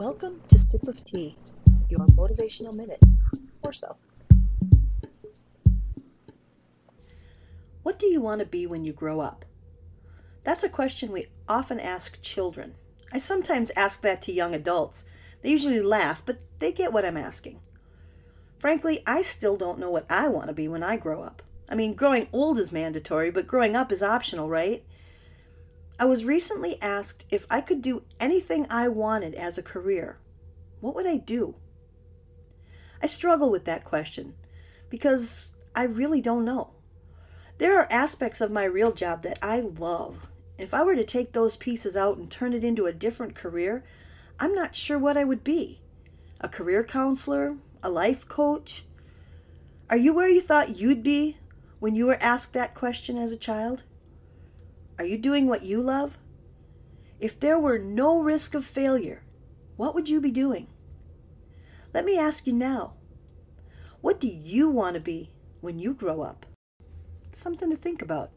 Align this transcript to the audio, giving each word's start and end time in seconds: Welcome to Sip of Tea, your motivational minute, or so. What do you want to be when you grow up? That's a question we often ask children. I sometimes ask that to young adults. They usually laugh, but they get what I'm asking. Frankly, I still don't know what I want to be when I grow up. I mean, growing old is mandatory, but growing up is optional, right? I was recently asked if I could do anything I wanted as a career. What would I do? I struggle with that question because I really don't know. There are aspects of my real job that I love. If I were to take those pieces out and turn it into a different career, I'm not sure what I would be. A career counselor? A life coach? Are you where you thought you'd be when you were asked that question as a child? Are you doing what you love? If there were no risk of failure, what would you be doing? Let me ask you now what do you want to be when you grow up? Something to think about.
Welcome 0.00 0.40
to 0.48 0.58
Sip 0.58 0.88
of 0.88 1.04
Tea, 1.04 1.36
your 1.90 2.00
motivational 2.16 2.72
minute, 2.72 3.02
or 3.62 3.70
so. 3.74 3.96
What 7.82 7.98
do 7.98 8.06
you 8.06 8.22
want 8.22 8.38
to 8.38 8.46
be 8.46 8.66
when 8.66 8.82
you 8.82 8.94
grow 8.94 9.20
up? 9.20 9.44
That's 10.42 10.64
a 10.64 10.70
question 10.70 11.12
we 11.12 11.26
often 11.46 11.78
ask 11.78 12.22
children. 12.22 12.76
I 13.12 13.18
sometimes 13.18 13.70
ask 13.76 14.00
that 14.00 14.22
to 14.22 14.32
young 14.32 14.54
adults. 14.54 15.04
They 15.42 15.50
usually 15.50 15.82
laugh, 15.82 16.22
but 16.24 16.38
they 16.60 16.72
get 16.72 16.94
what 16.94 17.04
I'm 17.04 17.18
asking. 17.18 17.60
Frankly, 18.58 19.02
I 19.06 19.20
still 19.20 19.58
don't 19.58 19.78
know 19.78 19.90
what 19.90 20.10
I 20.10 20.28
want 20.28 20.46
to 20.46 20.54
be 20.54 20.66
when 20.66 20.82
I 20.82 20.96
grow 20.96 21.22
up. 21.22 21.42
I 21.68 21.74
mean, 21.74 21.92
growing 21.92 22.28
old 22.32 22.58
is 22.58 22.72
mandatory, 22.72 23.30
but 23.30 23.46
growing 23.46 23.76
up 23.76 23.92
is 23.92 24.02
optional, 24.02 24.48
right? 24.48 24.82
I 26.00 26.06
was 26.06 26.24
recently 26.24 26.80
asked 26.80 27.26
if 27.28 27.46
I 27.50 27.60
could 27.60 27.82
do 27.82 28.04
anything 28.18 28.66
I 28.70 28.88
wanted 28.88 29.34
as 29.34 29.58
a 29.58 29.62
career. 29.62 30.16
What 30.80 30.94
would 30.94 31.06
I 31.06 31.18
do? 31.18 31.56
I 33.02 33.06
struggle 33.06 33.50
with 33.50 33.66
that 33.66 33.84
question 33.84 34.32
because 34.88 35.40
I 35.74 35.82
really 35.82 36.22
don't 36.22 36.46
know. 36.46 36.70
There 37.58 37.78
are 37.78 37.86
aspects 37.92 38.40
of 38.40 38.50
my 38.50 38.64
real 38.64 38.92
job 38.92 39.22
that 39.24 39.38
I 39.42 39.60
love. 39.60 40.26
If 40.56 40.72
I 40.72 40.82
were 40.84 40.96
to 40.96 41.04
take 41.04 41.32
those 41.32 41.58
pieces 41.58 41.98
out 41.98 42.16
and 42.16 42.30
turn 42.30 42.54
it 42.54 42.64
into 42.64 42.86
a 42.86 42.94
different 42.94 43.34
career, 43.34 43.84
I'm 44.38 44.54
not 44.54 44.74
sure 44.74 44.98
what 44.98 45.18
I 45.18 45.24
would 45.24 45.44
be. 45.44 45.82
A 46.40 46.48
career 46.48 46.82
counselor? 46.82 47.58
A 47.82 47.90
life 47.90 48.26
coach? 48.26 48.86
Are 49.90 49.98
you 49.98 50.14
where 50.14 50.30
you 50.30 50.40
thought 50.40 50.78
you'd 50.78 51.02
be 51.02 51.36
when 51.78 51.94
you 51.94 52.06
were 52.06 52.22
asked 52.22 52.54
that 52.54 52.74
question 52.74 53.18
as 53.18 53.32
a 53.32 53.36
child? 53.36 53.82
Are 55.00 55.06
you 55.06 55.16
doing 55.16 55.46
what 55.46 55.62
you 55.62 55.80
love? 55.80 56.18
If 57.20 57.40
there 57.40 57.58
were 57.58 57.78
no 57.78 58.20
risk 58.20 58.54
of 58.54 58.66
failure, 58.66 59.22
what 59.78 59.94
would 59.94 60.10
you 60.10 60.20
be 60.20 60.30
doing? 60.30 60.66
Let 61.94 62.04
me 62.04 62.18
ask 62.18 62.46
you 62.46 62.52
now 62.52 62.92
what 64.02 64.20
do 64.20 64.26
you 64.26 64.68
want 64.68 64.96
to 64.96 65.00
be 65.00 65.30
when 65.62 65.78
you 65.78 65.94
grow 65.94 66.20
up? 66.20 66.44
Something 67.32 67.70
to 67.70 67.76
think 67.76 68.02
about. 68.02 68.30